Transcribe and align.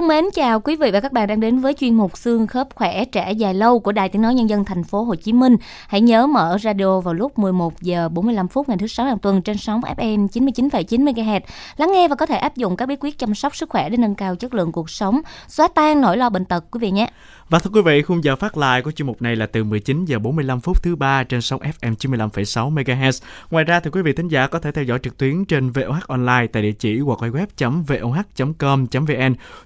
Thân 0.00 0.08
mến 0.08 0.24
chào 0.34 0.60
quý 0.60 0.76
vị 0.76 0.90
và 0.90 1.00
các 1.00 1.12
bạn 1.12 1.28
đang 1.28 1.40
đến 1.40 1.58
với 1.58 1.74
chuyên 1.74 1.94
mục 1.94 2.18
xương 2.18 2.46
khớp 2.46 2.68
khỏe 2.74 3.04
trẻ 3.04 3.32
dài 3.32 3.54
lâu 3.54 3.80
của 3.80 3.92
Đài 3.92 4.08
Tiếng 4.08 4.22
nói 4.22 4.34
nhân 4.34 4.48
dân 4.48 4.64
thành 4.64 4.84
phố 4.84 5.02
Hồ 5.02 5.14
Chí 5.14 5.32
Minh. 5.32 5.56
Hãy 5.88 6.00
nhớ 6.00 6.26
mở 6.26 6.58
radio 6.62 7.00
vào 7.00 7.14
lúc 7.14 7.38
11 7.38 7.82
giờ 7.82 8.08
45 8.08 8.48
phút 8.48 8.68
ngày 8.68 8.78
thứ 8.78 8.86
sáu 8.86 9.06
hàng 9.06 9.18
tuần 9.18 9.42
trên 9.42 9.56
sóng 9.56 9.80
FM 9.80 10.28
99,9 10.28 11.04
MHz. 11.04 11.40
Lắng 11.76 11.92
nghe 11.92 12.08
và 12.08 12.16
có 12.16 12.26
thể 12.26 12.36
áp 12.36 12.56
dụng 12.56 12.76
các 12.76 12.86
bí 12.86 12.96
quyết 13.00 13.18
chăm 13.18 13.34
sóc 13.34 13.56
sức 13.56 13.68
khỏe 13.68 13.88
để 13.88 13.96
nâng 13.96 14.14
cao 14.14 14.36
chất 14.36 14.54
lượng 14.54 14.72
cuộc 14.72 14.90
sống, 14.90 15.20
xóa 15.48 15.68
tan 15.68 16.00
nỗi 16.00 16.16
lo 16.16 16.30
bệnh 16.30 16.44
tật 16.44 16.64
quý 16.70 16.78
vị 16.80 16.90
nhé. 16.90 17.10
Và 17.48 17.58
thưa 17.58 17.70
quý 17.74 17.80
vị, 17.82 18.02
khung 18.02 18.24
giờ 18.24 18.36
phát 18.36 18.56
lại 18.56 18.82
của 18.82 18.90
chuyên 18.90 19.06
mục 19.06 19.22
này 19.22 19.36
là 19.36 19.46
từ 19.46 19.64
19 19.64 20.04
giờ 20.04 20.18
45 20.18 20.60
phút 20.60 20.82
thứ 20.82 20.96
ba 20.96 21.24
trên 21.24 21.40
sóng 21.40 21.60
FM 21.60 21.94
95,6 21.94 22.74
MHz. 22.74 23.22
Ngoài 23.50 23.64
ra 23.64 23.80
thì 23.80 23.90
quý 23.90 24.02
vị 24.02 24.12
thính 24.12 24.28
giả 24.28 24.46
có 24.46 24.58
thể 24.58 24.72
theo 24.72 24.84
dõi 24.84 24.98
trực 25.02 25.18
tuyến 25.18 25.44
trên 25.44 25.70
VOH 25.70 26.06
online 26.06 26.46
tại 26.52 26.62
địa 26.62 26.72
chỉ 26.72 27.00
web.voh.com.vn. 27.00 27.94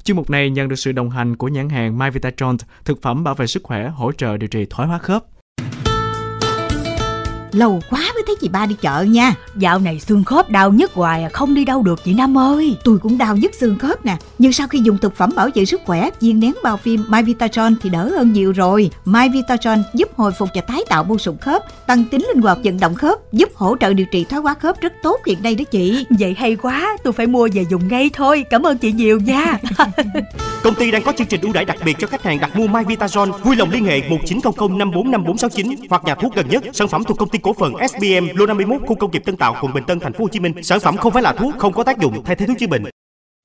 Chuyên 0.05 0.17
mục 0.17 0.24
này 0.31 0.51
nhận 0.51 0.69
được 0.69 0.77
sự 0.77 0.93
đồng 0.93 1.11
hành 1.11 1.37
của 1.37 1.49
nhãn 1.49 1.69
hàng 1.69 1.99
Myvitatron 1.99 2.57
thực 2.85 3.03
phẩm 3.03 3.25
bảo 3.25 3.35
vệ 3.35 3.47
sức 3.47 3.63
khỏe, 3.63 3.89
hỗ 3.89 4.13
trợ 4.13 4.37
điều 4.37 4.49
trị 4.49 4.67
thoái 4.71 4.89
hóa 4.89 4.99
khớp. 4.99 5.25
Lâu 7.55 7.81
quá 7.91 8.01
mới 8.15 8.23
thấy 8.27 8.37
chị 8.41 8.49
ba 8.49 8.67
đi 8.67 8.77
chợ 8.81 9.03
nha. 9.03 9.35
Dạo 9.57 9.79
này 9.79 10.01
xương 10.01 10.25
khớp 10.25 10.51
đau 10.51 10.73
nhức 10.73 10.93
hoài 10.95 11.23
à, 11.23 11.29
không 11.33 11.55
đi 11.55 11.65
đâu 11.65 11.83
được 11.83 12.05
chị 12.05 12.15
Năm 12.15 12.39
ơi. 12.39 12.77
Tôi 12.85 12.99
cũng 12.99 13.19
đau 13.19 13.37
nhức 13.37 13.55
xương 13.55 13.79
khớp 13.79 14.05
nè. 14.05 14.17
Nhưng 14.39 14.53
sau 14.53 14.69
khi 14.69 14.79
dùng 14.79 14.99
thực 14.99 15.17
phẩm 15.17 15.31
bảo 15.37 15.49
vệ 15.55 15.65
sức 15.65 15.81
khỏe 15.85 16.11
viên 16.21 16.41
nén 16.41 16.53
bao 16.63 16.77
phim 16.77 17.05
My 17.09 17.23
Vitatron 17.23 17.75
thì 17.83 17.91
đỡ 17.91 18.11
hơn 18.17 18.33
nhiều 18.33 18.53
rồi. 18.53 18.91
My 19.05 19.29
Vitatron 19.29 19.83
giúp 19.95 20.09
hồi 20.17 20.33
phục 20.33 20.49
và 20.55 20.61
tái 20.61 20.81
tạo 20.89 21.05
mô 21.05 21.19
sụn 21.19 21.37
khớp 21.37 21.87
Tăng 21.87 22.05
tính 22.05 22.27
linh 22.35 22.43
hoạt 22.43 22.59
vận 22.65 22.81
động 22.81 22.95
khớp 22.95 23.33
Giúp 23.33 23.49
hỗ 23.55 23.77
trợ 23.81 23.93
điều 23.93 24.07
trị 24.07 24.25
thoái 24.25 24.43
hóa 24.43 24.55
khớp 24.55 24.81
rất 24.81 24.93
tốt 25.03 25.21
hiện 25.27 25.43
nay 25.43 25.55
đó 25.55 25.65
chị. 25.65 26.07
Vậy 26.19 26.35
hay 26.39 26.57
quá 26.57 26.97
tôi 27.05 27.13
phải 27.13 27.27
mua 27.27 27.49
về 27.53 27.65
dùng 27.71 27.89
ngay 27.89 28.11
thôi. 28.13 28.45
Cảm 28.51 28.63
ơn 28.63 28.79
chị 28.79 28.93
nhiều 28.93 29.21
nha. 29.21 29.59
Công 30.63 30.75
ty 30.75 30.91
đang 30.91 31.03
có 31.03 31.13
chương 31.13 31.27
trình 31.27 31.41
ưu 31.41 31.53
đãi 31.53 31.65
đặc 31.65 31.77
biệt 31.85 31.97
cho 31.99 32.07
khách 32.07 32.23
hàng 32.23 32.41
đặt 32.41 32.57
mua 32.57 32.67
My 32.67 32.81
Vitatron 32.89 33.33
Vui 33.43 33.57
lòng 33.57 33.71
liên 33.71 33.85
hệ 33.85 34.03
1900 34.09 34.79
545469 34.79 35.87
hoặc 35.91 36.05
nhà 36.05 36.15
thuốc 36.15 36.35
gần 36.35 36.49
nhất. 36.49 36.65
Sản 36.73 36.89
phẩm 36.89 37.05
thuộc 37.05 37.19
công 37.19 37.29
ty 37.29 37.39
cổ 37.45 37.53
phần 37.53 37.73
SBM 37.89 38.39
lô 38.39 38.47
51 38.47 38.81
khu 38.87 38.95
công 38.95 39.11
nghiệp 39.11 39.23
Tân 39.25 39.37
Tạo 39.37 39.57
quận 39.61 39.75
Bình 39.75 39.85
Tân 39.85 40.01
thành 40.01 40.13
phố 40.13 40.25
Hồ 40.25 40.29
Chí 40.29 40.41
Minh. 40.41 40.63
Sản 40.63 40.81
phẩm 40.81 40.97
không 40.97 41.13
phải 41.13 41.23
là 41.23 41.33
thuốc, 41.33 41.55
không 41.59 41.73
có 41.73 41.85
tác 41.85 41.99
dụng 41.99 42.25
thay 42.25 42.37
thế 42.37 42.47
thuốc 42.47 42.59
chữa 42.59 42.67
bệnh. 42.67 42.94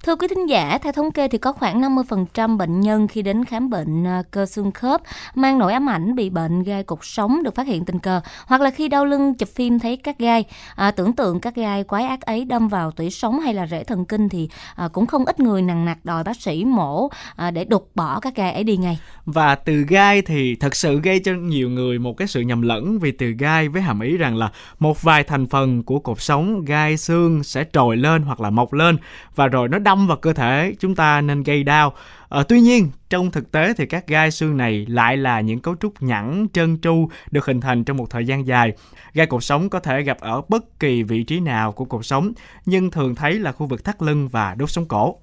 Thưa 0.04 0.16
quý 0.16 0.28
thính 0.28 0.50
giả, 0.50 0.78
theo 0.82 0.94
thống 0.94 1.12
kê 1.12 1.28
thì 1.28 1.38
có 1.38 1.54
khoảng 1.54 1.82
50% 1.82 2.58
bệnh 2.58 2.80
nhân 2.80 3.08
khi 3.08 3.22
đến 3.22 3.46
khám 3.46 3.70
bệnh 3.70 4.08
à, 4.08 4.24
cơ 4.32 4.46
xương 4.46 4.72
khớp 4.72 5.02
mang 5.36 5.58
nỗi 5.58 5.74
ám 5.74 5.90
ảnh 5.90 6.16
bị 6.16 6.30
bệnh 6.30 6.64
gai 6.64 6.84
cột 6.84 7.00
sống 7.02 7.44
được 7.44 7.56
phát 7.56 7.68
hiện 7.68 7.86
tình 7.86 8.00
cờ 8.00 8.22
hoặc 8.46 8.62
là 8.62 8.70
khi 8.70 8.88
đau 8.88 9.06
lưng 9.06 9.34
chụp 9.34 9.50
phim 9.50 9.80
thấy 9.80 9.98
các 9.98 10.20
gai 10.20 10.44
à, 10.76 10.92
tưởng 10.92 11.14
tượng 11.14 11.40
các 11.40 11.56
gai 11.56 11.84
quái 11.84 12.04
ác 12.04 12.22
ấy 12.22 12.46
đâm 12.46 12.68
vào 12.68 12.92
tủy 12.92 13.10
sống 13.10 13.40
hay 13.40 13.54
là 13.54 13.68
rễ 13.68 13.84
thần 13.84 14.06
kinh 14.06 14.30
thì 14.30 14.50
à, 14.76 14.88
cũng 14.94 15.06
không 15.06 15.26
ít 15.26 15.40
người 15.40 15.62
nặng 15.62 15.86
nặc 15.86 16.06
đòi 16.06 16.24
bác 16.24 16.42
sĩ 16.42 16.66
mổ 16.66 17.10
à, 17.36 17.52
để 17.52 17.66
đục 17.66 17.90
bỏ 17.96 18.20
các 18.20 18.36
gai 18.36 18.54
ấy 18.54 18.64
đi 18.64 18.78
ngay. 18.78 19.00
Và 19.26 19.56
từ 19.56 19.86
gai 19.88 20.22
thì 20.22 20.56
thật 20.56 20.76
sự 20.76 21.00
gây 21.00 21.20
cho 21.20 21.32
nhiều 21.34 21.70
người 21.70 22.00
một 22.00 22.18
cái 22.18 22.28
sự 22.28 22.42
nhầm 22.42 22.62
lẫn 22.62 23.00
vì 23.00 23.12
từ 23.12 23.28
gai 23.40 23.70
với 23.70 23.82
hàm 23.82 24.00
ý 24.00 24.18
rằng 24.18 24.38
là 24.38 24.52
một 24.80 25.02
vài 25.02 25.24
thành 25.24 25.48
phần 25.48 25.84
của 25.84 26.00
cột 26.00 26.22
sống 26.22 26.66
gai 26.66 26.98
xương 26.98 27.44
sẽ 27.44 27.66
trồi 27.74 27.98
lên 27.98 28.22
hoặc 28.22 28.42
là 28.42 28.50
mọc 28.50 28.74
lên 28.74 28.98
và 29.36 29.48
rồi 29.48 29.68
nó 29.68 29.80
đâm 29.90 30.08
vào 30.08 30.18
cơ 30.18 30.34
thể 30.34 30.76
chúng 30.80 30.96
ta 30.96 31.22
nên 31.22 31.44
gây 31.44 31.64
đau. 31.64 31.94
À, 32.30 32.44
tuy 32.50 32.62
nhiên, 32.62 32.90
trong 33.10 33.32
thực 33.32 33.52
tế 33.52 33.74
thì 33.78 33.86
các 33.86 34.08
gai 34.08 34.32
xương 34.32 34.58
này 34.58 34.86
lại 34.90 35.18
là 35.18 35.42
những 35.42 35.60
cấu 35.60 35.76
trúc 35.76 36.02
nhẵn, 36.02 36.48
trơn 36.54 36.78
tru 36.82 37.10
được 37.32 37.46
hình 37.46 37.62
thành 37.62 37.84
trong 37.84 37.98
một 37.98 38.10
thời 38.10 38.26
gian 38.26 38.48
dài. 38.48 38.74
Gai 39.14 39.28
cột 39.28 39.44
sống 39.44 39.70
có 39.70 39.80
thể 39.80 40.02
gặp 40.02 40.20
ở 40.20 40.42
bất 40.50 40.80
kỳ 40.80 41.04
vị 41.04 41.24
trí 41.24 41.40
nào 41.40 41.72
của 41.72 41.86
cột 41.86 42.06
sống, 42.06 42.32
nhưng 42.66 42.92
thường 42.92 43.16
thấy 43.16 43.34
là 43.34 43.52
khu 43.52 43.68
vực 43.68 43.84
thắt 43.84 44.02
lưng 44.02 44.28
và 44.28 44.56
đốt 44.56 44.70
sống 44.70 44.86
cổ. 44.86 45.16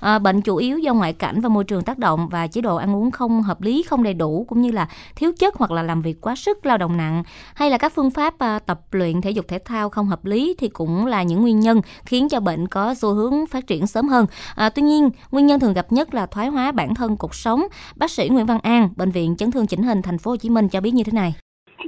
À, 0.00 0.18
bệnh 0.18 0.40
chủ 0.40 0.56
yếu 0.56 0.78
do 0.78 0.94
ngoại 0.94 1.12
cảnh 1.12 1.40
và 1.40 1.48
môi 1.48 1.64
trường 1.64 1.82
tác 1.82 1.98
động 1.98 2.28
và 2.28 2.46
chế 2.46 2.60
độ 2.60 2.76
ăn 2.76 2.96
uống 2.96 3.10
không 3.10 3.42
hợp 3.42 3.62
lý, 3.62 3.82
không 3.82 4.02
đầy 4.02 4.14
đủ 4.14 4.46
cũng 4.48 4.60
như 4.60 4.70
là 4.70 4.86
thiếu 5.16 5.32
chất 5.38 5.54
hoặc 5.54 5.70
là 5.70 5.82
làm 5.82 6.02
việc 6.02 6.20
quá 6.20 6.34
sức, 6.34 6.66
lao 6.66 6.78
động 6.78 6.96
nặng 6.96 7.22
hay 7.54 7.70
là 7.70 7.78
các 7.78 7.92
phương 7.92 8.10
pháp 8.10 8.34
à, 8.38 8.58
tập 8.66 8.78
luyện 8.92 9.20
thể 9.20 9.30
dục 9.30 9.44
thể 9.48 9.58
thao 9.64 9.88
không 9.88 10.06
hợp 10.06 10.24
lý 10.24 10.54
thì 10.58 10.68
cũng 10.68 11.06
là 11.06 11.22
những 11.22 11.40
nguyên 11.42 11.60
nhân 11.60 11.80
khiến 12.06 12.28
cho 12.28 12.40
bệnh 12.40 12.68
có 12.68 12.94
xu 12.94 13.14
hướng 13.14 13.46
phát 13.46 13.66
triển 13.66 13.86
sớm 13.86 14.08
hơn. 14.08 14.26
À, 14.56 14.70
tuy 14.74 14.82
nhiên, 14.82 15.10
nguyên 15.30 15.46
nhân 15.46 15.60
thường 15.60 15.74
gặp 15.74 15.86
nhất 15.90 16.14
là 16.14 16.26
thoái 16.26 16.48
hóa 16.48 16.72
bản 16.72 16.94
thân 16.94 17.16
cuộc 17.16 17.34
sống. 17.34 17.62
Bác 17.96 18.10
sĩ 18.10 18.28
Nguyễn 18.28 18.46
Văn 18.46 18.58
An, 18.62 18.88
bệnh 18.96 19.10
viện 19.10 19.36
chấn 19.36 19.50
thương 19.50 19.66
chỉnh 19.66 19.82
hình 19.82 20.02
thành 20.02 20.18
phố 20.18 20.30
Hồ 20.30 20.36
Chí 20.36 20.50
Minh 20.50 20.68
cho 20.68 20.80
biết 20.80 20.94
như 20.94 21.02
thế 21.04 21.12
này. 21.12 21.34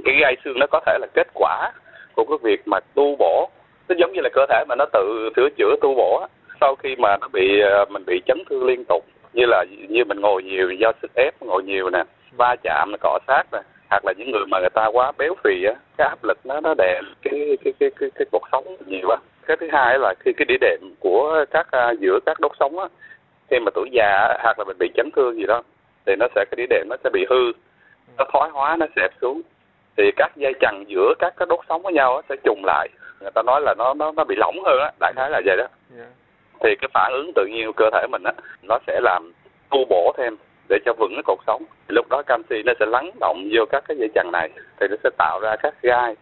Cái 0.05 0.15
gai 0.21 0.35
xương 0.45 0.59
nó 0.59 0.65
có 0.71 0.81
thể 0.85 0.97
là 1.01 1.07
kết 1.15 1.27
quả 1.33 1.71
của 2.15 2.23
cái 2.29 2.37
việc 2.43 2.67
mà 2.67 2.79
tu 2.95 3.15
bổ 3.19 3.49
nó 3.89 3.95
giống 3.99 4.13
như 4.13 4.19
là 4.23 4.29
cơ 4.33 4.41
thể 4.49 4.63
mà 4.69 4.75
nó 4.75 4.85
tự 4.93 5.29
sửa 5.35 5.49
chữa 5.57 5.75
tu 5.81 5.95
bổ 5.95 6.27
sau 6.61 6.75
khi 6.75 6.95
mà 6.95 7.17
nó 7.21 7.27
bị 7.27 7.59
ờ, 7.59 7.85
mình 7.89 8.03
bị 8.05 8.21
chấn 8.25 8.43
thương 8.49 8.65
liên 8.65 8.83
tục 8.85 9.05
như 9.33 9.45
là 9.45 9.65
như 9.89 10.05
mình 10.05 10.21
ngồi 10.21 10.43
nhiều 10.43 10.71
do 10.71 10.91
sức 11.01 11.11
ép 11.15 11.33
ngồi 11.41 11.63
nhiều 11.63 11.89
nè 11.89 12.03
va 12.37 12.55
chạm 12.63 12.93
cọ 12.99 13.19
sát 13.27 13.43
nè 13.51 13.59
hoặc 13.89 14.05
là 14.05 14.13
những 14.17 14.31
người 14.31 14.45
mà 14.51 14.59
người 14.59 14.69
ta 14.69 14.85
quá 14.85 15.11
béo 15.17 15.35
phì 15.43 15.63
á 15.63 15.73
cái 15.97 16.07
áp 16.07 16.23
lực 16.23 16.37
nó 16.43 16.59
nó 16.61 16.73
đè 16.77 17.01
cái 17.21 17.57
cái 17.63 17.73
cái 17.79 17.91
cái, 17.99 18.09
cái 18.15 18.25
cuộc 18.31 18.43
sống 18.51 18.75
nhiều 18.85 19.07
quá 19.07 19.17
cái 19.47 19.57
thứ 19.59 19.67
hai 19.71 19.99
là 19.99 20.13
khi 20.19 20.31
cái 20.37 20.45
đĩa 20.45 20.57
đệm 20.61 20.79
của 20.99 21.45
các 21.51 21.67
à, 21.71 21.91
giữa 21.99 22.19
các 22.25 22.39
đốt 22.39 22.51
sống 22.59 22.79
á 22.79 22.87
khi 23.49 23.59
mà 23.59 23.71
tuổi 23.75 23.89
già 23.91 24.37
hoặc 24.43 24.59
là 24.59 24.65
mình 24.67 24.77
bị 24.79 24.89
chấn 24.95 25.09
thương 25.15 25.35
gì 25.35 25.45
đó 25.45 25.61
thì 26.05 26.15
nó 26.19 26.27
sẽ 26.35 26.45
cái 26.51 26.55
đĩa 26.57 26.67
đệm 26.69 26.87
nó 26.89 26.95
sẽ 27.03 27.09
bị 27.13 27.25
hư 27.29 27.51
nó 28.17 28.25
thoái 28.33 28.49
hóa 28.49 28.75
nó 28.79 28.85
xẹp 28.95 29.11
xuống. 29.21 29.41
Thì 29.97 30.03
các 30.15 30.31
dây 30.35 30.53
chằng 30.59 30.83
giữa 30.87 31.13
các 31.19 31.33
cái 31.37 31.45
đốt 31.49 31.59
sống 31.69 31.81
với 31.81 31.93
nhau 31.93 32.15
á, 32.15 32.21
sẽ 32.29 32.35
trùng 32.43 32.61
lại. 32.65 32.87
Người 33.21 33.31
ta 33.35 33.41
nói 33.43 33.61
là 33.61 33.73
nó 33.77 33.93
nó 33.93 34.11
nó 34.11 34.23
bị 34.23 34.35
lỏng 34.35 34.55
hơn 34.65 34.79
á 34.79 34.91
đại 34.99 35.13
khái 35.15 35.29
là 35.29 35.41
vậy 35.45 35.57
đó. 35.57 35.67
Dạ 35.97 36.05
thì 36.63 36.75
cái 36.81 36.89
phản 36.93 37.11
ứng 37.13 37.31
tự 37.35 37.45
nhiên 37.45 37.65
của 37.65 37.73
cơ 37.75 37.89
thể 37.93 38.07
mình 38.11 38.23
á, 38.23 38.33
nó 38.63 38.79
sẽ 38.87 38.99
làm 39.03 39.31
tu 39.69 39.85
bổ 39.89 40.13
thêm 40.17 40.35
để 40.69 40.77
cho 40.85 40.93
vững 40.93 41.11
cái 41.15 41.23
cột 41.25 41.39
sống. 41.47 41.63
Lúc 41.87 42.05
đó 42.09 42.21
canxi 42.27 42.63
nó 42.65 42.73
sẽ 42.79 42.85
lắng 42.85 43.11
động 43.19 43.49
vô 43.53 43.65
các 43.69 43.83
cái 43.87 43.97
dây 43.97 44.09
chằng 44.15 44.31
này, 44.31 44.49
thì 44.79 44.87
nó 44.89 44.95
sẽ 45.03 45.09
tạo 45.17 45.39
ra 45.39 45.55
các 45.63 45.73
gai, 45.81 46.15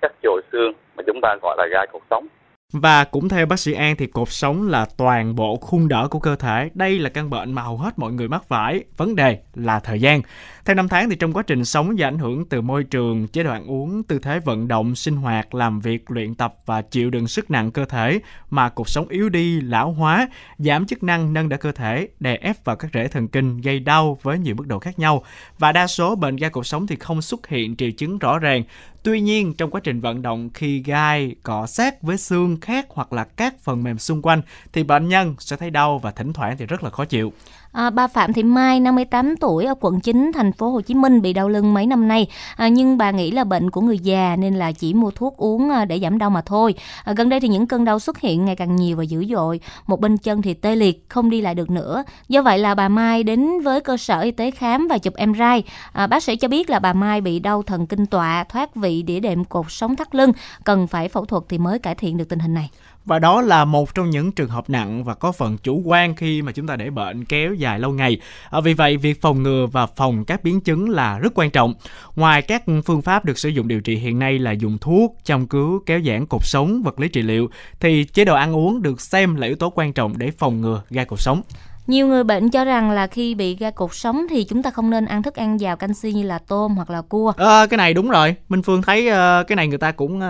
các 0.00 0.12
chồi 0.22 0.42
xương 0.52 0.72
mà 0.96 1.02
chúng 1.06 1.20
ta 1.22 1.36
gọi 1.42 1.56
là 1.58 1.66
gai 1.70 1.86
cột 1.92 2.02
sống 2.10 2.26
và 2.72 3.04
cũng 3.04 3.28
theo 3.28 3.46
bác 3.46 3.60
sĩ 3.60 3.72
An 3.72 3.96
thì 3.96 4.06
cột 4.06 4.28
sống 4.30 4.68
là 4.68 4.86
toàn 4.96 5.34
bộ 5.34 5.56
khung 5.56 5.88
đỡ 5.88 6.08
của 6.10 6.18
cơ 6.18 6.36
thể. 6.36 6.70
Đây 6.74 6.98
là 6.98 7.08
căn 7.08 7.30
bệnh 7.30 7.52
mà 7.52 7.62
hầu 7.62 7.78
hết 7.78 7.98
mọi 7.98 8.12
người 8.12 8.28
mắc 8.28 8.44
phải. 8.48 8.84
Vấn 8.96 9.16
đề 9.16 9.38
là 9.54 9.80
thời 9.80 10.00
gian. 10.00 10.22
Theo 10.64 10.76
năm 10.76 10.88
tháng 10.88 11.10
thì 11.10 11.16
trong 11.16 11.32
quá 11.32 11.42
trình 11.42 11.64
sống 11.64 11.98
do 11.98 12.06
ảnh 12.06 12.18
hưởng 12.18 12.48
từ 12.48 12.60
môi 12.60 12.84
trường, 12.84 13.28
chế 13.28 13.42
độ 13.42 13.50
ăn 13.50 13.66
uống, 13.66 14.02
tư 14.02 14.18
thế 14.18 14.40
vận 14.40 14.68
động, 14.68 14.94
sinh 14.94 15.16
hoạt, 15.16 15.54
làm 15.54 15.80
việc, 15.80 16.10
luyện 16.10 16.34
tập 16.34 16.54
và 16.66 16.82
chịu 16.82 17.10
đựng 17.10 17.28
sức 17.28 17.50
nặng 17.50 17.70
cơ 17.70 17.84
thể 17.84 18.20
mà 18.50 18.68
cột 18.68 18.88
sống 18.88 19.08
yếu 19.08 19.28
đi, 19.28 19.60
lão 19.60 19.92
hóa, 19.92 20.28
giảm 20.58 20.86
chức 20.86 21.02
năng 21.02 21.32
nâng 21.32 21.48
đỡ 21.48 21.56
cơ 21.56 21.72
thể, 21.72 22.08
đè 22.20 22.36
ép 22.36 22.64
vào 22.64 22.76
các 22.76 22.90
rễ 22.94 23.08
thần 23.08 23.28
kinh 23.28 23.60
gây 23.60 23.80
đau 23.80 24.18
với 24.22 24.38
nhiều 24.38 24.54
mức 24.54 24.66
độ 24.66 24.78
khác 24.78 24.98
nhau. 24.98 25.24
Và 25.58 25.72
đa 25.72 25.86
số 25.86 26.14
bệnh 26.14 26.36
gai 26.36 26.50
cột 26.50 26.66
sống 26.66 26.86
thì 26.86 26.96
không 26.96 27.22
xuất 27.22 27.46
hiện 27.46 27.76
triệu 27.76 27.90
chứng 27.90 28.18
rõ 28.18 28.38
ràng. 28.38 28.62
Tuy 29.02 29.20
nhiên, 29.20 29.54
trong 29.54 29.70
quá 29.70 29.80
trình 29.84 30.00
vận 30.00 30.22
động 30.22 30.50
khi 30.54 30.82
gai 30.82 31.34
cọ 31.42 31.66
sát 31.66 32.02
với 32.02 32.18
xương 32.18 32.60
khác 32.60 32.86
hoặc 32.88 33.12
là 33.12 33.24
các 33.24 33.54
phần 33.60 33.82
mềm 33.82 33.98
xung 33.98 34.22
quanh 34.22 34.42
thì 34.72 34.82
bệnh 34.82 35.08
nhân 35.08 35.34
sẽ 35.38 35.56
thấy 35.56 35.70
đau 35.70 35.98
và 35.98 36.10
thỉnh 36.10 36.32
thoảng 36.32 36.56
thì 36.58 36.66
rất 36.66 36.82
là 36.82 36.90
khó 36.90 37.04
chịu. 37.04 37.32
À, 37.72 37.90
bà 37.90 38.06
Phạm 38.06 38.32
Thị 38.32 38.42
Mai, 38.42 38.80
58 38.80 39.36
tuổi 39.36 39.64
ở 39.64 39.74
quận 39.80 40.00
9 40.00 40.30
thành 40.34 40.52
phố 40.52 40.70
Hồ 40.70 40.80
Chí 40.80 40.94
Minh 40.94 41.22
bị 41.22 41.32
đau 41.32 41.48
lưng 41.48 41.74
mấy 41.74 41.86
năm 41.86 42.08
nay, 42.08 42.26
à, 42.56 42.68
nhưng 42.68 42.98
bà 42.98 43.10
nghĩ 43.10 43.30
là 43.30 43.44
bệnh 43.44 43.70
của 43.70 43.80
người 43.80 43.98
già 43.98 44.36
nên 44.38 44.54
là 44.54 44.72
chỉ 44.72 44.94
mua 44.94 45.10
thuốc 45.10 45.36
uống 45.36 45.70
à, 45.70 45.84
để 45.84 45.98
giảm 45.98 46.18
đau 46.18 46.30
mà 46.30 46.40
thôi. 46.40 46.74
À, 47.04 47.12
gần 47.12 47.28
đây 47.28 47.40
thì 47.40 47.48
những 47.48 47.66
cơn 47.66 47.84
đau 47.84 47.98
xuất 47.98 48.20
hiện 48.20 48.44
ngày 48.44 48.56
càng 48.56 48.76
nhiều 48.76 48.96
và 48.96 49.02
dữ 49.02 49.24
dội, 49.24 49.60
một 49.86 50.00
bên 50.00 50.16
chân 50.16 50.42
thì 50.42 50.54
tê 50.54 50.76
liệt, 50.76 51.04
không 51.08 51.30
đi 51.30 51.40
lại 51.40 51.54
được 51.54 51.70
nữa. 51.70 52.04
Do 52.28 52.42
vậy 52.42 52.58
là 52.58 52.74
bà 52.74 52.88
Mai 52.88 53.22
đến 53.22 53.60
với 53.60 53.80
cơ 53.80 53.96
sở 53.96 54.20
y 54.20 54.30
tế 54.30 54.50
khám 54.50 54.88
và 54.88 54.98
chụp 54.98 55.14
MRI. 55.26 55.62
À, 55.92 56.06
bác 56.06 56.22
sĩ 56.22 56.36
cho 56.36 56.48
biết 56.48 56.70
là 56.70 56.78
bà 56.78 56.92
Mai 56.92 57.20
bị 57.20 57.38
đau 57.38 57.62
thần 57.62 57.86
kinh 57.86 58.06
tọa, 58.06 58.44
thoát 58.44 58.74
vị 58.74 59.02
đĩa 59.02 59.20
đệm 59.20 59.44
cột 59.44 59.66
sống 59.68 59.96
thắt 59.96 60.14
lưng, 60.14 60.32
cần 60.64 60.86
phải 60.86 61.08
phẫu 61.08 61.24
thuật 61.24 61.42
thì 61.48 61.58
mới 61.58 61.78
cải 61.78 61.94
thiện 61.94 62.16
được 62.16 62.28
tình 62.28 62.38
hình 62.38 62.54
này. 62.54 62.70
Và 63.08 63.18
đó 63.18 63.40
là 63.40 63.64
một 63.64 63.94
trong 63.94 64.10
những 64.10 64.32
trường 64.32 64.48
hợp 64.48 64.70
nặng 64.70 65.04
và 65.04 65.14
có 65.14 65.32
phần 65.32 65.58
chủ 65.62 65.82
quan 65.84 66.14
khi 66.14 66.42
mà 66.42 66.52
chúng 66.52 66.66
ta 66.66 66.76
để 66.76 66.90
bệnh 66.90 67.24
kéo 67.24 67.54
dài 67.54 67.80
lâu 67.80 67.92
ngày. 67.92 68.20
À, 68.50 68.60
vì 68.60 68.74
vậy, 68.74 68.96
việc 68.96 69.20
phòng 69.20 69.42
ngừa 69.42 69.66
và 69.66 69.86
phòng 69.86 70.24
các 70.24 70.44
biến 70.44 70.60
chứng 70.60 70.88
là 70.88 71.18
rất 71.18 71.32
quan 71.34 71.50
trọng. 71.50 71.74
Ngoài 72.16 72.42
các 72.42 72.62
phương 72.84 73.02
pháp 73.02 73.24
được 73.24 73.38
sử 73.38 73.48
dụng 73.48 73.68
điều 73.68 73.80
trị 73.80 73.96
hiện 73.96 74.18
nay 74.18 74.38
là 74.38 74.52
dùng 74.52 74.78
thuốc, 74.78 75.16
chăm 75.24 75.46
cứu, 75.46 75.82
kéo 75.86 76.00
giãn 76.00 76.26
cột 76.26 76.44
sống, 76.44 76.82
vật 76.82 77.00
lý 77.00 77.08
trị 77.08 77.22
liệu, 77.22 77.50
thì 77.80 78.04
chế 78.04 78.24
độ 78.24 78.34
ăn 78.34 78.56
uống 78.56 78.82
được 78.82 79.00
xem 79.00 79.36
là 79.36 79.46
yếu 79.46 79.56
tố 79.56 79.72
quan 79.74 79.92
trọng 79.92 80.18
để 80.18 80.30
phòng 80.38 80.60
ngừa 80.60 80.82
gai 80.90 81.04
cột 81.04 81.20
sống. 81.20 81.42
Nhiều 81.88 82.06
người 82.06 82.24
bệnh 82.24 82.50
cho 82.50 82.64
rằng 82.64 82.90
là 82.90 83.06
khi 83.06 83.34
bị 83.34 83.56
gai 83.56 83.72
cột 83.72 83.90
sống 83.92 84.26
thì 84.30 84.44
chúng 84.44 84.62
ta 84.62 84.70
không 84.70 84.90
nên 84.90 85.06
ăn 85.06 85.22
thức 85.22 85.34
ăn 85.34 85.60
giàu 85.60 85.76
canxi 85.76 86.12
như 86.12 86.22
là 86.22 86.38
tôm 86.48 86.74
hoặc 86.76 86.90
là 86.90 87.02
cua. 87.08 87.32
À, 87.36 87.66
cái 87.70 87.78
này 87.78 87.94
đúng 87.94 88.10
rồi. 88.10 88.34
Minh 88.48 88.62
Phương 88.62 88.82
thấy 88.82 89.08
uh, 89.08 89.46
cái 89.48 89.56
này 89.56 89.68
người 89.68 89.78
ta 89.78 89.92
cũng 89.92 90.16
uh, 90.16 90.22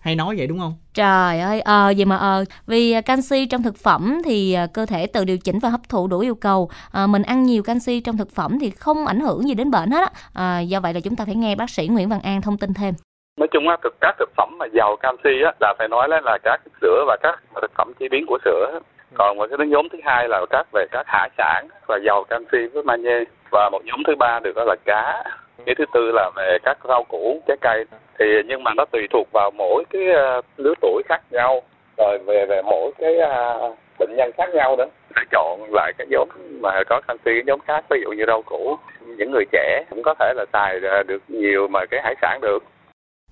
hay 0.00 0.16
nói 0.16 0.34
vậy 0.38 0.46
đúng 0.46 0.58
không? 0.58 0.74
Trời 0.94 1.40
ơi, 1.40 1.60
ờ 1.60 1.92
vậy 1.96 2.04
mà 2.04 2.16
ờ 2.16 2.44
vì 2.66 3.02
canxi 3.02 3.46
trong 3.46 3.62
thực 3.62 3.76
phẩm 3.76 4.22
thì 4.24 4.56
cơ 4.72 4.86
thể 4.86 5.06
tự 5.06 5.24
điều 5.24 5.38
chỉnh 5.38 5.58
và 5.58 5.68
hấp 5.68 5.80
thụ 5.88 6.06
đủ 6.06 6.18
yêu 6.18 6.34
cầu. 6.34 6.70
À, 6.92 7.06
mình 7.06 7.22
ăn 7.22 7.42
nhiều 7.42 7.62
canxi 7.62 8.00
trong 8.00 8.16
thực 8.16 8.30
phẩm 8.30 8.58
thì 8.60 8.70
không 8.70 9.06
ảnh 9.06 9.20
hưởng 9.20 9.48
gì 9.48 9.54
đến 9.54 9.70
bệnh 9.70 9.90
hết 9.90 10.00
á. 10.00 10.10
À, 10.32 10.60
do 10.60 10.80
vậy 10.80 10.94
là 10.94 11.00
chúng 11.00 11.16
ta 11.16 11.24
phải 11.24 11.34
nghe 11.34 11.54
bác 11.54 11.70
sĩ 11.70 11.88
Nguyễn 11.88 12.08
Văn 12.08 12.20
An 12.22 12.42
thông 12.42 12.58
tin 12.58 12.74
thêm 12.74 12.94
nói 13.40 13.48
chung 13.52 13.68
á 13.68 13.76
các 14.00 14.14
thực 14.18 14.30
phẩm 14.36 14.48
mà 14.58 14.66
giàu 14.74 14.96
canxi 15.02 15.30
á 15.44 15.52
là 15.60 15.74
phải 15.78 15.88
nói 15.88 16.08
là, 16.08 16.20
là 16.24 16.38
các 16.42 16.60
sữa 16.80 17.04
và 17.06 17.16
các 17.22 17.34
thực 17.62 17.70
phẩm 17.78 17.92
chế 18.00 18.06
biến 18.10 18.24
của 18.28 18.38
sữa 18.44 18.80
còn 19.14 19.38
cái 19.38 19.66
nhóm 19.66 19.88
thứ 19.88 19.98
hai 20.04 20.28
là 20.28 20.40
các 20.50 20.66
về 20.72 20.86
các 20.90 21.06
hải 21.06 21.30
sản 21.38 21.66
và 21.86 21.98
giàu 22.04 22.24
canxi 22.28 22.66
với 22.66 22.82
magie 22.82 23.24
và 23.50 23.70
một 23.72 23.80
nhóm 23.84 24.02
thứ 24.06 24.14
ba 24.18 24.40
được 24.40 24.56
đó 24.56 24.64
là 24.66 24.76
cá. 24.84 25.24
Cái 25.66 25.74
thứ 25.74 25.84
tư 25.94 26.10
là 26.14 26.30
về 26.36 26.58
các 26.62 26.78
rau 26.88 27.04
củ 27.04 27.40
trái 27.46 27.56
cây. 27.60 27.84
Thì 28.18 28.24
nhưng 28.46 28.64
mà 28.64 28.74
nó 28.76 28.84
tùy 28.84 29.06
thuộc 29.10 29.28
vào 29.32 29.50
mỗi 29.50 29.84
cái 29.90 30.02
uh, 30.38 30.44
lứa 30.56 30.74
tuổi 30.80 31.02
khác 31.08 31.20
nhau. 31.30 31.62
Rồi 31.98 32.18
về 32.26 32.46
về 32.46 32.62
mỗi 32.62 32.92
cái 32.98 33.16
uh, 33.16 33.76
bệnh 33.98 34.16
nhân 34.16 34.30
khác 34.36 34.54
nhau 34.54 34.76
nữa. 34.76 34.86
Phải 35.14 35.24
chọn 35.30 35.60
lại 35.72 35.92
cái 35.98 36.06
nhóm 36.10 36.28
mà 36.60 36.82
có 36.88 37.00
canxi 37.08 37.30
cái 37.34 37.42
nhóm 37.46 37.60
khác 37.60 37.84
ví 37.90 38.00
dụ 38.04 38.10
như 38.10 38.24
rau 38.26 38.42
củ. 38.42 38.76
Những 39.00 39.30
người 39.30 39.44
trẻ 39.52 39.84
cũng 39.90 40.02
có 40.02 40.14
thể 40.20 40.32
là 40.36 40.44
xài 40.52 40.80
được 41.06 41.22
nhiều 41.28 41.68
mà 41.68 41.86
cái 41.90 42.00
hải 42.04 42.14
sản 42.22 42.38
được 42.42 42.62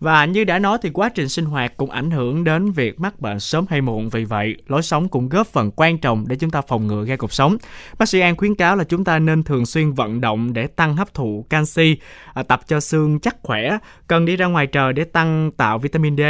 và 0.00 0.24
như 0.24 0.44
đã 0.44 0.58
nói 0.58 0.78
thì 0.82 0.90
quá 0.90 1.08
trình 1.08 1.28
sinh 1.28 1.44
hoạt 1.44 1.76
cũng 1.76 1.90
ảnh 1.90 2.10
hưởng 2.10 2.44
đến 2.44 2.72
việc 2.72 3.00
mắc 3.00 3.20
bệnh 3.20 3.40
sớm 3.40 3.64
hay 3.68 3.80
muộn. 3.80 4.08
Vì 4.08 4.24
vậy, 4.24 4.56
lối 4.66 4.82
sống 4.82 5.08
cũng 5.08 5.28
góp 5.28 5.46
phần 5.46 5.70
quan 5.76 5.98
trọng 5.98 6.24
để 6.28 6.36
chúng 6.36 6.50
ta 6.50 6.60
phòng 6.60 6.86
ngừa 6.86 7.04
gai 7.04 7.16
cột 7.16 7.32
sống. 7.32 7.56
Bác 7.98 8.08
sĩ 8.08 8.20
An 8.20 8.36
khuyến 8.36 8.54
cáo 8.54 8.76
là 8.76 8.84
chúng 8.84 9.04
ta 9.04 9.18
nên 9.18 9.42
thường 9.42 9.66
xuyên 9.66 9.92
vận 9.92 10.20
động 10.20 10.52
để 10.52 10.66
tăng 10.66 10.96
hấp 10.96 11.14
thụ 11.14 11.46
canxi, 11.50 11.96
à, 12.34 12.42
tập 12.42 12.60
cho 12.66 12.80
xương 12.80 13.20
chắc 13.20 13.36
khỏe, 13.42 13.78
cần 14.06 14.24
đi 14.24 14.36
ra 14.36 14.46
ngoài 14.46 14.66
trời 14.66 14.92
để 14.92 15.04
tăng 15.04 15.50
tạo 15.56 15.78
vitamin 15.78 16.16
D 16.16 16.20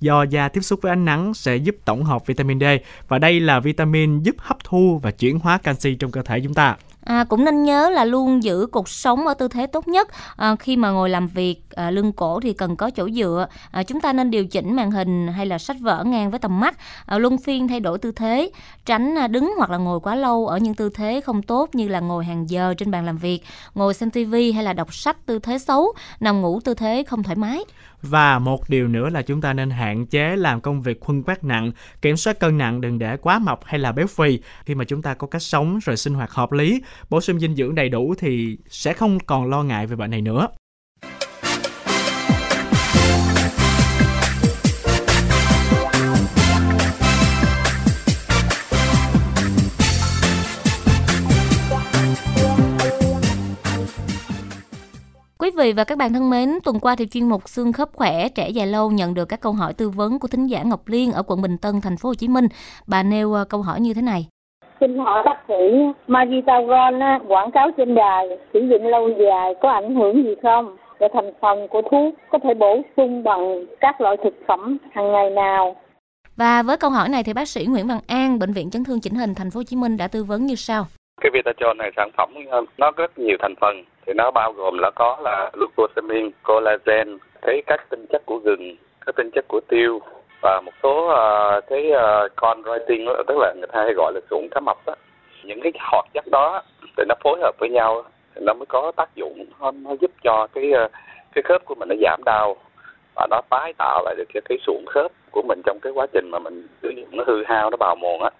do 0.00 0.22
da 0.22 0.48
tiếp 0.48 0.60
xúc 0.60 0.80
với 0.82 0.92
ánh 0.92 1.04
nắng 1.04 1.34
sẽ 1.34 1.56
giúp 1.56 1.76
tổng 1.84 2.04
hợp 2.04 2.26
vitamin 2.26 2.60
D 2.60 2.64
và 3.08 3.18
đây 3.18 3.40
là 3.40 3.60
vitamin 3.60 4.22
giúp 4.22 4.36
hấp 4.38 4.64
thu 4.64 5.00
và 5.02 5.10
chuyển 5.10 5.38
hóa 5.38 5.58
canxi 5.58 5.94
trong 5.94 6.10
cơ 6.10 6.22
thể 6.22 6.40
chúng 6.40 6.54
ta. 6.54 6.76
À, 7.04 7.24
cũng 7.24 7.44
nên 7.44 7.62
nhớ 7.62 7.90
là 7.90 8.04
luôn 8.04 8.42
giữ 8.42 8.66
cuộc 8.72 8.88
sống 8.88 9.26
ở 9.26 9.34
tư 9.34 9.48
thế 9.48 9.66
tốt 9.66 9.88
nhất 9.88 10.08
à, 10.36 10.56
khi 10.56 10.76
mà 10.76 10.90
ngồi 10.90 11.10
làm 11.10 11.26
việc 11.26 11.65
à, 11.76 11.90
lưng 11.90 12.12
cổ 12.12 12.40
thì 12.40 12.52
cần 12.52 12.76
có 12.76 12.90
chỗ 12.90 13.10
dựa 13.10 13.46
à, 13.70 13.82
chúng 13.82 14.00
ta 14.00 14.12
nên 14.12 14.30
điều 14.30 14.46
chỉnh 14.46 14.76
màn 14.76 14.90
hình 14.90 15.28
hay 15.28 15.46
là 15.46 15.58
sách 15.58 15.76
vở 15.80 16.04
ngang 16.04 16.30
với 16.30 16.40
tầm 16.40 16.60
mắt 16.60 16.78
à, 17.06 17.18
luân 17.18 17.38
phiên 17.38 17.68
thay 17.68 17.80
đổi 17.80 17.98
tư 17.98 18.12
thế 18.12 18.50
tránh 18.84 19.18
à, 19.18 19.28
đứng 19.28 19.54
hoặc 19.56 19.70
là 19.70 19.76
ngồi 19.76 20.00
quá 20.00 20.14
lâu 20.14 20.46
ở 20.46 20.58
những 20.58 20.74
tư 20.74 20.90
thế 20.94 21.20
không 21.20 21.42
tốt 21.42 21.70
như 21.72 21.88
là 21.88 22.00
ngồi 22.00 22.24
hàng 22.24 22.50
giờ 22.50 22.74
trên 22.78 22.90
bàn 22.90 23.04
làm 23.04 23.18
việc 23.18 23.42
ngồi 23.74 23.94
xem 23.94 24.10
tivi 24.10 24.52
hay 24.52 24.64
là 24.64 24.72
đọc 24.72 24.94
sách 24.94 25.26
tư 25.26 25.38
thế 25.38 25.58
xấu 25.58 25.92
nằm 26.20 26.40
ngủ 26.40 26.60
tư 26.60 26.74
thế 26.74 27.04
không 27.08 27.22
thoải 27.22 27.36
mái 27.36 27.64
và 28.02 28.38
một 28.38 28.70
điều 28.70 28.88
nữa 28.88 29.10
là 29.10 29.22
chúng 29.22 29.40
ta 29.40 29.52
nên 29.52 29.70
hạn 29.70 30.06
chế 30.06 30.36
làm 30.36 30.60
công 30.60 30.82
việc 30.82 31.00
khuân 31.00 31.22
quát 31.22 31.44
nặng, 31.44 31.72
kiểm 32.02 32.16
soát 32.16 32.40
cân 32.40 32.58
nặng 32.58 32.80
đừng 32.80 32.98
để 32.98 33.16
quá 33.16 33.38
mập 33.38 33.60
hay 33.64 33.78
là 33.78 33.92
béo 33.92 34.06
phì. 34.06 34.38
Khi 34.64 34.74
mà 34.74 34.84
chúng 34.84 35.02
ta 35.02 35.14
có 35.14 35.26
cách 35.26 35.42
sống 35.42 35.78
rồi 35.84 35.96
sinh 35.96 36.14
hoạt 36.14 36.30
hợp 36.30 36.52
lý, 36.52 36.82
bổ 37.10 37.20
sung 37.20 37.40
dinh 37.40 37.56
dưỡng 37.56 37.74
đầy 37.74 37.88
đủ 37.88 38.14
thì 38.18 38.58
sẽ 38.68 38.92
không 38.92 39.18
còn 39.20 39.50
lo 39.50 39.62
ngại 39.62 39.86
về 39.86 39.96
bệnh 39.96 40.10
này 40.10 40.22
nữa. 40.22 40.48
Quý 55.46 55.52
vị 55.56 55.72
và 55.72 55.84
các 55.84 55.98
bạn 55.98 56.12
thân 56.12 56.30
mến, 56.30 56.58
tuần 56.64 56.80
qua 56.80 56.94
thì 56.98 57.06
chuyên 57.06 57.28
mục 57.28 57.48
xương 57.48 57.72
khớp 57.72 57.88
khỏe 57.92 58.28
trẻ 58.28 58.48
dài 58.48 58.66
lâu 58.66 58.90
nhận 58.90 59.14
được 59.14 59.24
các 59.24 59.40
câu 59.40 59.52
hỏi 59.52 59.72
tư 59.74 59.88
vấn 59.88 60.18
của 60.18 60.28
thính 60.28 60.46
giả 60.46 60.62
Ngọc 60.62 60.80
Liên 60.86 61.12
ở 61.12 61.22
quận 61.26 61.42
Bình 61.42 61.56
Tân, 61.62 61.80
thành 61.82 61.96
phố 61.96 62.08
Hồ 62.08 62.14
Chí 62.14 62.28
Minh. 62.28 62.46
Bà 62.86 63.02
nêu 63.02 63.32
ờ, 63.32 63.44
câu 63.44 63.62
hỏi 63.62 63.80
như 63.80 63.94
thế 63.94 64.02
này. 64.02 64.26
Xin 64.80 64.98
hỏi 64.98 65.22
bác 65.24 65.36
sĩ, 65.48 65.54
Magitaron 66.06 67.00
quảng 67.28 67.50
cáo 67.50 67.70
trên 67.76 67.94
đài 67.94 68.26
sử 68.52 68.60
dụng 68.70 68.86
lâu 68.86 69.08
dài 69.08 69.54
có 69.62 69.70
ảnh 69.70 69.94
hưởng 69.94 70.24
gì 70.24 70.34
không? 70.42 70.76
Và 71.00 71.08
thành 71.12 71.32
phần 71.40 71.68
của 71.70 71.82
thuốc 71.90 72.14
có 72.30 72.38
thể 72.42 72.54
bổ 72.54 72.82
sung 72.96 73.22
bằng 73.22 73.66
các 73.80 74.00
loại 74.00 74.16
thực 74.24 74.34
phẩm 74.48 74.78
hàng 74.92 75.12
ngày 75.12 75.30
nào? 75.30 75.76
Và 76.36 76.62
với 76.62 76.76
câu 76.76 76.90
hỏi 76.90 77.08
này 77.08 77.22
thì 77.22 77.32
bác 77.32 77.48
sĩ 77.48 77.66
Nguyễn 77.66 77.86
Văn 77.86 78.00
An, 78.06 78.38
bệnh 78.38 78.52
viện 78.52 78.70
chấn 78.70 78.84
thương 78.84 79.00
chỉnh 79.00 79.14
hình 79.14 79.34
thành 79.34 79.50
phố 79.50 79.58
Hồ 79.60 79.64
Chí 79.64 79.76
Minh 79.76 79.96
đã 79.96 80.08
tư 80.08 80.24
vấn 80.24 80.46
như 80.46 80.54
sau. 80.54 80.86
Cái 81.26 81.30
Vitachon 81.30 81.78
này 81.78 81.90
sản 81.96 82.10
phẩm 82.16 82.34
ờ, 82.50 82.64
nó 82.78 82.90
rất 82.96 83.18
nhiều 83.18 83.36
thành 83.40 83.54
phần 83.60 83.84
thì 84.06 84.12
nó 84.12 84.30
bao 84.30 84.52
gồm 84.52 84.78
là 84.78 84.90
có 84.94 85.18
là 85.22 85.50
glucosamine, 85.52 86.30
collagen, 86.42 87.18
thấy 87.42 87.62
các 87.66 87.86
tinh 87.90 88.06
chất 88.12 88.22
của 88.26 88.38
gừng, 88.44 88.76
các 89.06 89.16
tinh 89.16 89.30
chất 89.34 89.44
của 89.48 89.60
tiêu 89.68 90.00
và 90.42 90.60
một 90.60 90.72
số 90.82 91.06
uh, 91.06 91.64
cái 91.68 91.90
ờ, 91.90 92.24
uh, 92.24 92.32
chondroitin 92.36 93.06
tức 93.26 93.38
là 93.38 93.52
người 93.56 93.66
ta 93.72 93.82
hay 93.84 93.92
gọi 93.96 94.12
là 94.12 94.20
sụn 94.30 94.48
cá 94.50 94.60
mập 94.60 94.76
đó. 94.86 94.94
Những 95.44 95.60
cái 95.62 95.72
hoạt 95.80 96.04
chất 96.14 96.24
đó 96.30 96.62
thì 96.96 97.04
nó 97.08 97.14
phối 97.24 97.38
hợp 97.42 97.54
với 97.58 97.70
nhau 97.70 98.02
thì 98.34 98.40
nó 98.44 98.54
mới 98.54 98.66
có 98.66 98.92
tác 98.96 99.14
dụng 99.14 99.46
nó, 99.60 99.70
nó 99.70 99.90
giúp 100.00 100.10
cho 100.24 100.46
cái 100.54 100.72
uh, 100.84 100.90
cái 101.34 101.42
khớp 101.42 101.64
của 101.64 101.74
mình 101.74 101.88
nó 101.88 101.94
giảm 102.02 102.20
đau 102.24 102.56
và 103.14 103.26
nó 103.30 103.40
tái 103.50 103.72
tạo 103.78 104.02
lại 104.04 104.14
được 104.18 104.28
cái, 104.34 104.40
cái 104.48 104.58
sụn 104.66 104.84
khớp 104.86 105.12
của 105.30 105.42
mình 105.42 105.60
trong 105.64 105.78
cái 105.80 105.92
quá 105.92 106.06
trình 106.12 106.30
mà 106.30 106.38
mình 106.38 106.66
sử 106.82 106.88
dụng 106.88 107.08
nó 107.12 107.24
hư 107.26 107.44
hao 107.46 107.70
nó 107.70 107.76
bào 107.76 107.96
mòn 107.96 108.22
á 108.22 108.30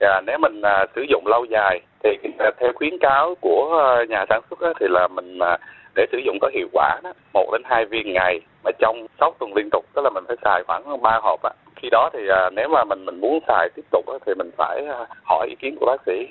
và 0.00 0.20
nếu 0.26 0.38
mình 0.38 0.60
à, 0.62 0.86
sử 0.94 1.02
dụng 1.08 1.26
lâu 1.26 1.44
dài 1.44 1.80
thì 2.02 2.10
à, 2.38 2.50
theo 2.60 2.72
khuyến 2.74 2.98
cáo 2.98 3.34
của 3.40 3.82
à, 3.84 4.04
nhà 4.08 4.24
sản 4.28 4.40
xuất 4.50 4.60
á, 4.60 4.70
thì 4.80 4.86
là 4.90 5.08
mình 5.08 5.38
à, 5.38 5.56
để 5.96 6.06
sử 6.12 6.18
dụng 6.18 6.38
có 6.40 6.50
hiệu 6.54 6.68
quả 6.72 7.00
đó 7.04 7.12
một 7.34 7.48
đến 7.52 7.62
hai 7.64 7.84
viên 7.84 8.12
ngày 8.12 8.40
mà 8.64 8.70
trong 8.78 9.06
6 9.20 9.34
tuần 9.38 9.54
liên 9.54 9.68
tục 9.70 9.84
tức 9.94 10.02
là 10.04 10.10
mình 10.10 10.24
phải 10.28 10.36
xài 10.44 10.62
khoảng 10.66 11.02
ba 11.02 11.18
hộp 11.22 11.42
á. 11.42 11.50
Khi 11.76 11.88
đó 11.90 12.10
thì 12.12 12.28
à, 12.28 12.50
nếu 12.50 12.68
mà 12.68 12.84
mình 12.84 13.04
mình 13.04 13.20
muốn 13.20 13.38
xài 13.48 13.68
tiếp 13.76 13.84
tục 13.90 14.06
á, 14.06 14.14
thì 14.26 14.34
mình 14.34 14.50
phải 14.56 14.86
à, 14.86 15.06
hỏi 15.24 15.46
ý 15.48 15.54
kiến 15.58 15.76
của 15.80 15.86
bác 15.86 16.02
sĩ. 16.06 16.26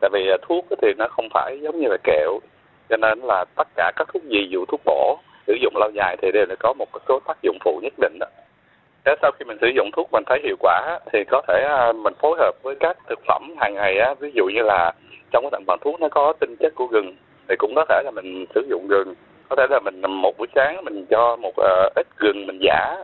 Tại 0.00 0.10
vì 0.12 0.28
à, 0.30 0.36
thuốc 0.48 0.64
thì 0.82 0.92
nó 0.98 1.08
không 1.08 1.28
phải 1.34 1.58
giống 1.62 1.80
như 1.80 1.88
là 1.88 1.96
kẹo 2.04 2.38
cho 2.90 2.96
nên 2.96 3.18
là 3.18 3.44
tất 3.56 3.68
cả 3.76 3.92
các 3.96 4.08
thuốc 4.12 4.22
gì 4.24 4.48
dù 4.50 4.64
thuốc 4.68 4.80
bổ 4.84 5.18
sử 5.46 5.56
dụng 5.62 5.76
lâu 5.76 5.90
dài 5.94 6.16
thì 6.22 6.32
đều 6.32 6.46
có 6.58 6.72
một 6.72 6.88
số 7.08 7.20
tác 7.26 7.42
dụng 7.42 7.58
phụ 7.64 7.80
nhất 7.82 7.92
định 7.98 8.16
đó. 8.20 8.26
Thế 9.10 9.16
sau 9.22 9.30
khi 9.38 9.44
mình 9.44 9.58
sử 9.60 9.66
dụng 9.76 9.90
thuốc 9.92 10.12
mình 10.12 10.24
thấy 10.26 10.40
hiệu 10.42 10.56
quả 10.60 10.98
thì 11.12 11.24
có 11.30 11.42
thể 11.48 11.64
à, 11.68 11.92
mình 11.92 12.14
phối 12.20 12.38
hợp 12.38 12.52
với 12.62 12.74
các 12.80 12.96
thực 13.08 13.18
phẩm 13.26 13.54
hàng 13.58 13.74
ngày 13.74 13.98
á, 13.98 14.14
ví 14.20 14.30
dụ 14.34 14.44
như 14.44 14.62
là 14.62 14.92
trong 15.30 15.44
cái 15.44 15.50
thành 15.52 15.64
phần 15.66 15.78
thuốc 15.80 16.00
nó 16.00 16.08
có 16.08 16.32
tinh 16.40 16.56
chất 16.56 16.74
của 16.74 16.86
gừng 16.86 17.16
thì 17.48 17.54
cũng 17.58 17.72
có 17.74 17.84
thể 17.88 18.02
là 18.04 18.10
mình 18.10 18.46
sử 18.54 18.66
dụng 18.70 18.86
gừng. 18.88 19.14
Có 19.48 19.56
thể 19.56 19.66
là 19.70 19.80
mình 19.80 20.00
một 20.00 20.38
buổi 20.38 20.48
sáng 20.54 20.84
mình 20.84 21.06
cho 21.10 21.36
một 21.36 21.48
uh, 21.48 21.94
ít 21.94 22.06
gừng 22.16 22.46
mình 22.46 22.58
giả 22.60 22.96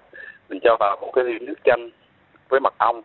mình 0.49 0.61
cho 0.63 0.77
vào 0.81 0.97
một 1.01 1.11
cái 1.15 1.25
ly 1.25 1.39
nước 1.41 1.59
chanh 1.65 1.91
với 2.49 2.61
mật 2.61 2.75
ong 2.79 3.03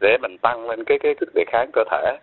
để 0.00 0.18
mình 0.22 0.38
tăng 0.38 0.68
lên 0.68 0.84
cái 0.84 0.98
cái 0.98 1.14
sức 1.20 1.28
đề 1.34 1.44
kháng 1.46 1.70
cơ 1.72 1.84
thể. 1.90 2.16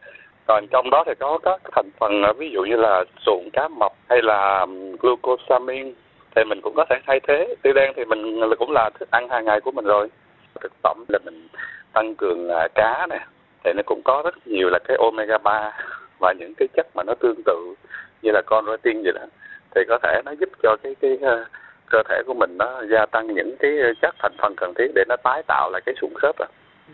Còn 0.47 0.67
trong 0.71 0.89
đó 0.89 1.03
thì 1.07 1.13
có 1.19 1.39
các 1.43 1.61
thành 1.75 1.89
phần 1.99 2.23
ờ, 2.23 2.33
ví 2.33 2.49
dụ 2.49 2.61
như 2.61 2.75
là 2.75 3.03
sụn 3.25 3.49
cá 3.53 3.67
mập 3.67 3.91
hay 4.09 4.21
là 4.21 4.65
glucosamine 4.99 5.91
thì 6.35 6.43
mình 6.43 6.61
cũng 6.61 6.73
có 6.75 6.85
thể 6.89 6.95
thay 7.07 7.19
thế. 7.27 7.55
Tiêu 7.61 7.73
đen 7.73 7.93
thì 7.95 8.05
mình 8.05 8.41
cũng 8.59 8.71
là 8.71 8.89
thức 8.99 9.11
ăn 9.11 9.29
hàng 9.29 9.45
ngày 9.45 9.61
của 9.61 9.71
mình 9.71 9.85
rồi. 9.85 10.09
Thực 10.61 10.71
phẩm 10.83 11.05
là 11.09 11.19
mình 11.25 11.47
tăng 11.93 12.15
cường 12.15 12.47
uh, 12.47 12.71
cá 12.75 13.07
nè. 13.09 13.19
Thì 13.63 13.71
nó 13.75 13.83
cũng 13.85 14.01
có 14.05 14.21
rất 14.25 14.47
nhiều 14.47 14.69
là 14.69 14.79
cái 14.87 14.97
omega 14.99 15.37
3 15.37 15.71
và 16.19 16.33
những 16.39 16.53
cái 16.57 16.67
chất 16.73 16.87
mà 16.95 17.03
nó 17.03 17.13
tương 17.19 17.43
tự 17.45 17.73
như 18.21 18.31
là 18.31 18.41
con 18.45 18.65
protein 18.65 19.03
vậy 19.03 19.13
đó. 19.15 19.25
Thì 19.75 19.81
có 19.89 19.99
thể 20.03 20.21
nó 20.25 20.31
giúp 20.31 20.49
cho 20.63 20.75
cái 20.83 20.95
cái 21.01 21.11
uh, 21.13 21.47
cơ 21.89 22.03
thể 22.09 22.21
của 22.27 22.33
mình 22.33 22.57
nó 22.57 22.83
gia 22.91 23.05
tăng 23.05 23.27
những 23.27 23.55
cái 23.59 23.71
chất 24.01 24.15
thành 24.19 24.33
phần 24.37 24.53
cần 24.57 24.73
thiết 24.77 24.91
để 24.95 25.03
nó 25.09 25.15
tái 25.23 25.43
tạo 25.47 25.69
lại 25.71 25.81
cái 25.85 25.95
sụn 26.01 26.09
khớp 26.15 26.35
à. 26.39 26.47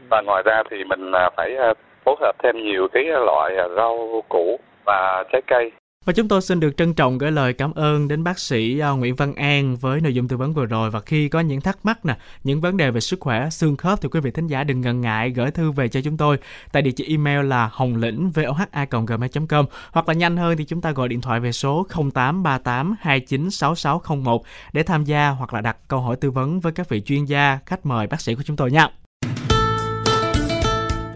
và 0.10 0.22
ngoài 0.22 0.44
ra 0.46 0.64
thì 0.70 0.84
mình 0.84 1.12
uh, 1.12 1.34
phải 1.38 1.58
uh, 1.72 1.78
phối 2.06 2.16
hợp 2.20 2.36
thêm 2.44 2.58
nhiều 2.58 2.88
cái 2.88 3.04
loại 3.04 3.56
rau 3.76 4.24
củ 4.30 4.60
và 4.86 5.24
trái 5.32 5.42
cây 5.48 5.72
và 6.06 6.14
chúng 6.14 6.28
tôi 6.28 6.42
xin 6.42 6.60
được 6.60 6.78
trân 6.78 6.94
trọng 6.94 7.18
gửi 7.18 7.32
lời 7.32 7.54
cảm 7.54 7.74
ơn 7.74 8.08
đến 8.08 8.24
bác 8.24 8.40
sĩ 8.40 8.80
à, 8.80 8.90
Nguyễn 8.90 9.16
Văn 9.16 9.36
An 9.36 9.76
với 9.76 10.02
nội 10.02 10.14
dung 10.14 10.28
tư 10.28 10.38
vấn 10.38 10.54
vừa 10.54 10.66
rồi 10.66 10.92
và 10.92 11.00
khi 11.00 11.30
có 11.30 11.40
những 11.40 11.62
thắc 11.62 11.86
mắc 11.86 12.06
nè, 12.06 12.18
những 12.44 12.62
vấn 12.62 12.78
đề 12.78 12.92
về 12.92 13.00
sức 13.00 13.20
khỏe 13.20 13.50
xương 13.50 13.78
khớp 13.78 14.02
thì 14.02 14.10
quý 14.10 14.20
vị 14.20 14.32
thính 14.32 14.48
giả 14.48 14.64
đừng 14.64 14.82
ngần 14.82 15.02
ngại 15.02 15.30
gửi 15.30 15.52
thư 15.52 15.72
về 15.72 15.88
cho 15.88 16.02
chúng 16.02 16.18
tôi 16.18 16.38
tại 16.72 16.82
địa 16.82 16.92
chỉ 16.92 17.06
email 17.08 17.46
là 17.46 17.70
hồng 17.74 17.96
lĩnh 17.96 18.32
voha@gmail.com 18.32 19.66
hoặc 19.92 20.08
là 20.08 20.14
nhanh 20.14 20.38
hơn 20.38 20.58
thì 20.58 20.66
chúng 20.66 20.82
ta 20.82 20.92
gọi 20.92 21.10
điện 21.10 21.22
thoại 21.22 21.40
về 21.40 21.52
số 21.52 21.88
0838 21.90 22.96
296601 23.00 24.44
để 24.74 24.84
tham 24.84 25.04
gia 25.04 25.30
hoặc 25.30 25.54
là 25.54 25.62
đặt 25.62 25.78
câu 25.88 26.00
hỏi 26.00 26.16
tư 26.16 26.32
vấn 26.32 26.60
với 26.60 26.72
các 26.72 26.90
vị 26.90 27.02
chuyên 27.02 27.26
gia, 27.26 27.60
khách 27.66 27.86
mời 27.86 28.08
bác 28.08 28.22
sĩ 28.22 28.36
của 28.36 28.44
chúng 28.44 28.56
tôi 28.56 28.72
nha. 28.72 28.90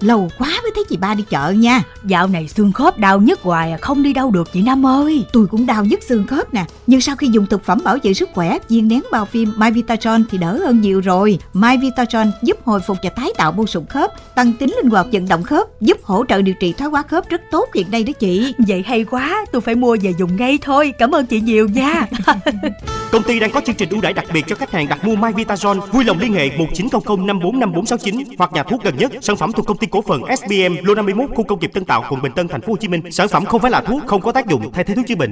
Lâu 0.01 0.29
quá 0.38 0.60
mới 0.63 0.72
thấy 0.75 0.84
chị 0.89 0.98
ba 0.98 1.13
đi 1.13 1.24
chợ 1.29 1.50
nha. 1.58 1.84
Dạo 2.03 2.27
này 2.27 2.48
xương 2.48 2.72
khớp 2.72 2.98
đau 2.98 3.20
nhức 3.20 3.41
hoài 3.41 3.72
à 3.72 3.77
Không 3.77 4.03
đi 4.03 4.13
đâu 4.13 4.32
được 4.32 4.53
chị 4.53 4.62
Năm 4.62 4.86
ơi. 4.86 5.25
Tôi 5.34 5.48
cũng 5.48 5.65
đau 5.65 5.86
nhức 5.86 6.03
xương 6.03 6.27
khớp 6.27 6.53
nè. 6.53 6.65
Nhưng 6.88 7.01
sau 7.01 7.15
khi 7.15 7.27
dùng 7.27 7.46
thực 7.46 7.65
phẩm 7.65 7.79
bảo 7.84 7.98
vệ 8.03 8.13
sức 8.13 8.29
khỏe 8.34 8.58
Viên 8.70 8.88
nén 8.88 9.01
bao 9.12 9.25
phim 9.25 9.53
My 9.58 9.72
Vitatron 9.72 10.24
thì 10.32 10.38
đỡ 10.38 10.60
hơn 10.65 10.82
nhiều 10.82 11.01
rồi. 11.01 11.39
My 11.53 11.77
Vitatron 11.77 12.32
giúp 12.41 12.58
hồi 12.65 12.79
phục 12.79 12.98
và 13.03 13.10
tái 13.10 13.29
tạo 13.38 13.51
mô 13.51 13.65
sụn 13.65 13.86
khớp 13.86 14.36
Tăng 14.36 14.53
tính 14.53 14.75
linh 14.75 14.89
hoạt 14.89 15.08
vận 15.12 15.27
động 15.27 15.44
khớp 15.44 15.68
Giúp 15.82 15.98
hỗ 16.03 16.25
trợ 16.25 16.41
điều 16.41 16.56
trị 16.60 16.74
thoái 16.74 16.89
hóa 16.89 17.01
khớp 17.01 17.29
rất 17.29 17.41
tốt 17.51 17.70
hiện 17.75 17.91
nay 17.91 18.03
đó 18.03 18.13
chị. 18.20 18.53
Vậy 18.58 18.84
hay 18.88 19.03
quá 19.03 19.46
Tôi 19.51 19.62
phải 19.62 19.75
mua 19.75 19.98
về 20.01 20.13
dùng 20.20 20.36
ngay 20.36 20.60
thôi. 20.62 20.94
Cảm 21.00 21.12
ơn 21.12 21.25
chị 21.25 21.41
nhiều 21.41 21.68
nha. 21.68 22.08
Công 23.12 23.24
ty 23.24 23.39
đang 23.39 23.51
có 23.51 23.62
chương 23.65 23.75
trình 23.75 23.89
ưu 23.89 24.01
đãi 24.01 24.13
đặc 24.13 24.25
biệt 24.34 24.46
cho 24.48 24.56
khách 24.56 24.72
hàng 24.72 24.88
đặt 24.88 25.06
mua 25.06 25.15
My 25.15 25.29
Vitatron 25.36 25.79
Vui 25.91 26.03
lòng 26.03 26.20
liên 26.20 26.34
hệ 26.34 26.58
1900 26.58 27.01
545469 27.27 28.36
hoặc 28.38 28.53
nhà 28.53 28.63
thuốc 28.63 28.84
gần 28.84 28.98
nhất. 28.98 29.12
Sản 29.22 29.36
phẩm 29.36 29.51
thuộc 29.51 29.65
công 29.65 29.77
ty 29.77 29.88
cổ 29.91 30.01
phần 30.01 30.22
SBM 30.38 30.75
Lô 30.84 30.96
51 30.96 31.29
khu 31.36 31.43
công 31.43 31.60
nghiệp 31.60 31.72
Tân 31.74 31.86
Tạo 31.86 32.03
quận 32.10 32.22
Bình 32.22 32.31
Tân 32.36 32.48
thành 32.48 32.62
phố 32.62 32.74
Hồ 32.74 32.77
Chí 32.77 32.88
Minh. 32.88 33.12
Sản 33.12 33.27
phẩm 33.27 33.46
không 33.46 33.62
phải 33.62 33.72
là 33.72 33.81
thuốc, 33.81 34.01
không 34.08 34.22
có 34.22 34.31
tác 34.31 34.48
dụng 34.48 34.72
thay 34.74 34.84
thế 34.84 34.96
thuốc 34.96 35.05
chữa 35.08 35.15
bệnh. 35.15 35.31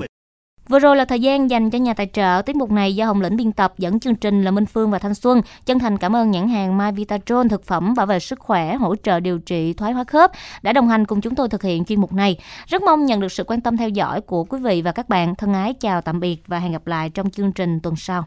Vừa 0.70 0.80
rồi 0.80 0.96
là 0.96 1.06
thời 1.06 1.20
gian 1.20 1.50
dành 1.50 1.70
cho 1.70 1.78
nhà 1.78 1.94
tài 1.94 2.10
trợ. 2.14 2.42
Tiết 2.46 2.56
mục 2.56 2.72
này 2.72 2.96
do 2.96 3.06
Hồng 3.06 3.22
Lĩnh 3.22 3.36
biên 3.36 3.52
tập 3.52 3.74
dẫn 3.78 4.00
chương 4.00 4.16
trình 4.16 4.44
là 4.44 4.52
Minh 4.52 4.66
Phương 4.66 4.92
và 4.92 5.00
Thanh 5.00 5.16
Xuân. 5.16 5.42
Chân 5.66 5.80
thành 5.80 5.98
cảm 5.98 6.16
ơn 6.16 6.32
nhãn 6.32 6.48
hàng 6.48 6.78
My 6.78 6.92
Vitatron 6.96 7.50
thực 7.50 7.66
phẩm 7.66 7.94
bảo 7.94 8.06
vệ 8.06 8.20
sức 8.20 8.40
khỏe, 8.40 8.76
hỗ 8.76 8.96
trợ 8.96 9.20
điều 9.20 9.40
trị 9.40 9.74
thoái 9.74 9.94
hóa 9.94 10.04
khớp 10.04 10.32
đã 10.62 10.74
đồng 10.74 10.90
hành 10.90 11.06
cùng 11.06 11.22
chúng 11.22 11.36
tôi 11.36 11.50
thực 11.50 11.64
hiện 11.64 11.86
chuyên 11.86 12.02
mục 12.02 12.14
này. 12.14 12.38
Rất 12.68 12.82
mong 12.82 13.06
nhận 13.06 13.20
được 13.20 13.32
sự 13.32 13.44
quan 13.44 13.62
tâm 13.62 13.78
theo 13.78 13.90
dõi 13.90 14.22
của 14.22 14.44
quý 14.44 14.60
vị 14.60 14.82
và 14.82 14.92
các 14.92 15.10
bạn. 15.10 15.36
Thân 15.36 15.54
ái 15.54 15.74
chào 15.74 16.02
tạm 16.02 16.20
biệt 16.20 16.44
và 16.48 16.60
hẹn 16.60 16.72
gặp 16.72 16.88
lại 16.88 17.10
trong 17.10 17.30
chương 17.30 17.52
trình 17.52 17.80
tuần 17.80 17.96
sau. 17.96 18.26